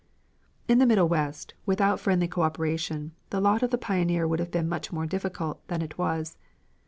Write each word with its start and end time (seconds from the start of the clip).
In 0.67 0.79
the 0.79 0.87
Middle 0.87 1.07
West, 1.07 1.53
without 1.67 1.99
friendly 1.99 2.27
coöperation, 2.27 3.11
the 3.29 3.39
lot 3.39 3.61
of 3.61 3.69
the 3.69 3.77
pioneer 3.77 4.27
would 4.27 4.39
have 4.39 4.49
been 4.49 4.67
much 4.67 4.91
more 4.91 5.05
difficult 5.05 5.67
than 5.67 5.83
it 5.83 5.95
was. 5.99 6.37